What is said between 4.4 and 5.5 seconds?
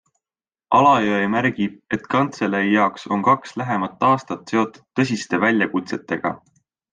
seotud tõsiste